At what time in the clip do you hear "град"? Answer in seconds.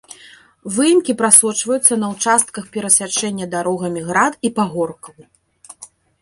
4.09-4.33